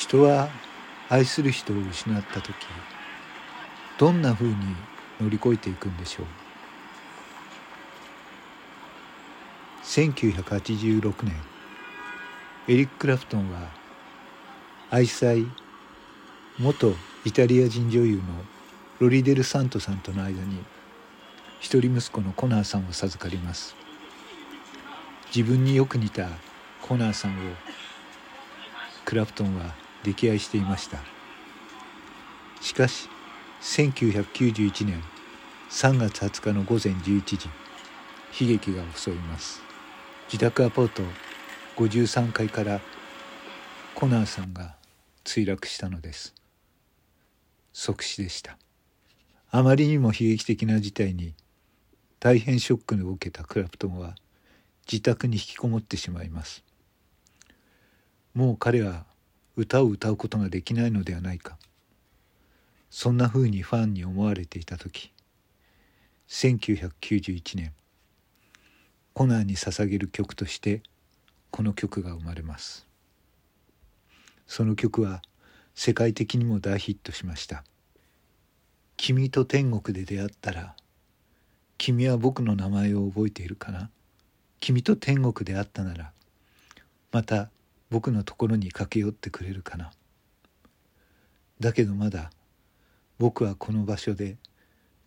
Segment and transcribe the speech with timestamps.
[0.00, 0.48] 人は
[1.10, 2.54] 愛する人を失った時
[3.98, 4.54] どんなふうに
[5.20, 6.26] 乗り越えていくんでしょう
[9.84, 11.34] ？1986年
[12.66, 13.68] エリック・クラプトンは
[14.88, 15.54] 愛妻
[16.58, 16.94] 元
[17.26, 18.22] イタリア人女優の
[19.00, 20.64] ロリデル・サントさんとの間に
[21.60, 23.76] 一人息子のコナーさんを授かります。
[25.36, 26.26] 自分によく似た
[26.80, 27.34] コナーさんを
[29.04, 30.98] クラプトンは溺愛していました。
[32.60, 33.08] しかし
[33.62, 35.02] 1991年
[35.70, 37.48] 3月20日の午前11時
[38.40, 39.62] 悲劇が襲います。
[40.26, 41.02] 自宅アパート
[41.76, 42.80] 53階から
[43.94, 44.76] コナーさんが
[45.24, 46.34] 墜落したのです。
[47.72, 48.56] 即死でした。
[49.50, 51.34] あまりにも悲劇的な事態に
[52.20, 54.14] 大変ショックを受けたクラプトンは
[54.90, 56.62] 自宅に引きこもってしまいます。
[58.34, 59.06] もう彼は
[59.56, 61.58] 歌を歌うことができないのではないか。
[62.90, 65.12] そんなふうにファンに思われていた時
[66.28, 67.72] 1991年
[69.14, 70.82] コナーに捧げる曲として
[71.50, 72.86] この曲が生まれます。
[74.46, 75.22] その曲は
[75.74, 77.64] 世界的にも大ヒットしました
[78.96, 80.76] 「君と天国で出会ったら
[81.78, 83.90] 君は僕の名前を覚えているかな。
[84.58, 86.12] 君と天国で会ったなら
[87.12, 87.50] また
[87.90, 89.90] 僕のところに駆け寄ってくれるかな。
[91.58, 92.30] だけどまだ
[93.18, 94.38] 僕はこの場所で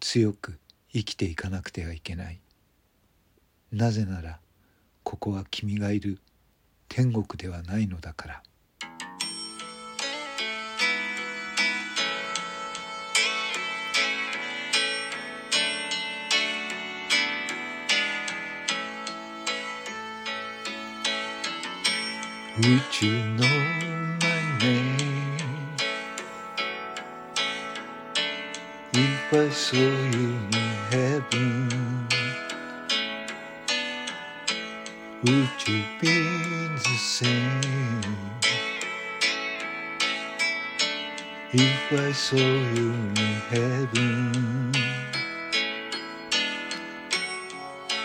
[0.00, 0.58] 強く
[0.92, 2.40] 生きていかなくてはいけない。
[3.70, 4.40] なぜなら
[5.04, 6.18] ここは君がいる
[6.88, 8.42] 天国ではないのだから。
[22.62, 23.58] Would you know
[24.20, 25.76] my name
[28.92, 32.08] if I saw you in heaven?
[35.24, 36.16] Would you be
[36.76, 38.16] the same
[41.52, 44.72] if I saw you in heaven?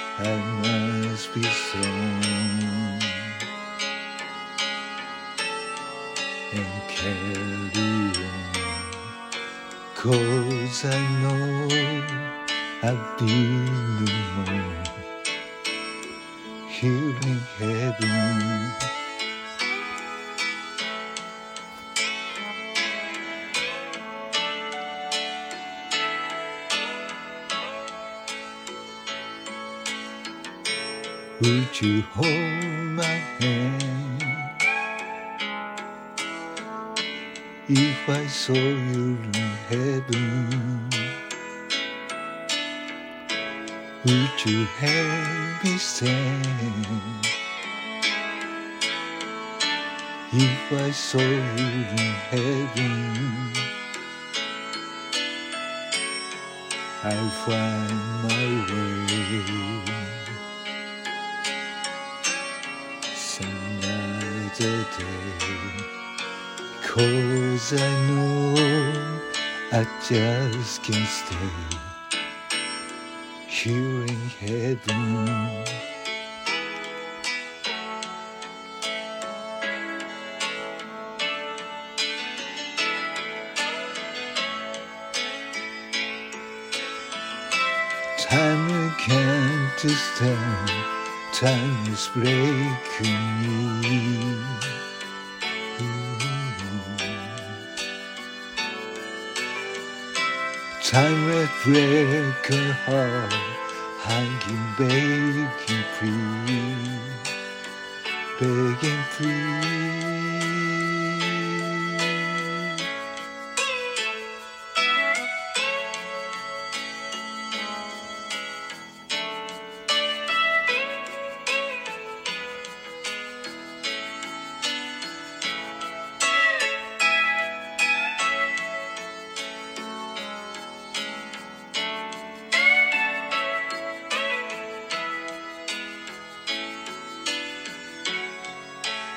[0.06, 2.85] I must be strong.
[6.56, 8.14] And carry.
[9.96, 11.68] Cause I know
[12.84, 14.08] I've been
[14.48, 14.86] alone
[16.70, 18.72] here in heaven.
[31.42, 32.28] Would you hold
[32.96, 33.04] my
[33.40, 34.65] hand?
[37.68, 39.34] If I saw you in
[39.70, 40.90] heaven?
[44.06, 46.46] Would you help me stand?
[50.32, 53.54] If I saw you in heaven,
[57.04, 59.06] I'll find my way.
[63.16, 66.05] Some other day.
[66.96, 68.56] Cause I know
[69.74, 71.36] I just can't stay
[73.50, 75.66] here in heaven.
[88.18, 90.72] Time can't stand,
[91.34, 94.46] time is breaking me.
[100.86, 103.34] Time will break her heart,
[104.02, 107.02] hanging, begging free,
[108.40, 109.66] begging free.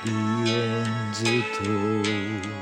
[0.04, 2.52] Beyond the door.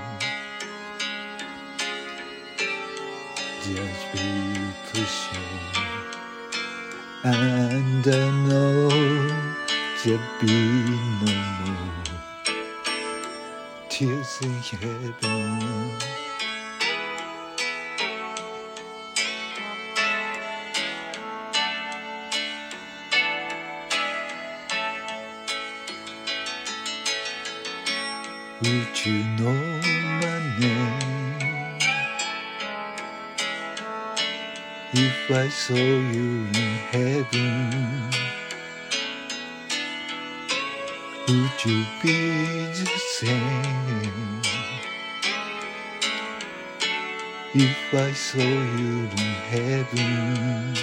[3.62, 4.28] Just be
[4.92, 5.50] pushing,
[7.24, 8.88] and I know
[10.04, 10.56] there'll be
[11.22, 11.34] no
[11.64, 12.20] more
[13.90, 15.85] tears in heaven.
[28.62, 31.78] Would you know my name
[34.94, 38.10] if I saw you in heaven?
[41.28, 44.42] Would you be the same
[47.54, 50.76] if I saw you in heaven?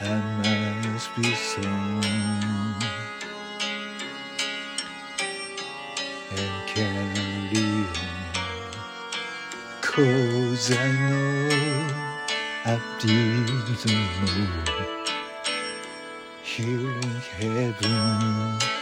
[0.00, 2.04] I must be strong
[10.00, 11.50] Cause I know
[12.64, 14.64] I didn't know
[16.42, 18.79] here in heaven